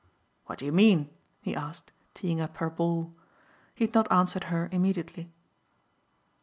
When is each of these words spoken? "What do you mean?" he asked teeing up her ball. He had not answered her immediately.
"What 0.47 0.57
do 0.57 0.65
you 0.65 0.71
mean?" 0.71 1.11
he 1.43 1.55
asked 1.55 1.91
teeing 2.15 2.41
up 2.41 2.57
her 2.57 2.71
ball. 2.71 3.13
He 3.75 3.85
had 3.85 3.93
not 3.93 4.11
answered 4.11 4.45
her 4.45 4.67
immediately. 4.71 5.31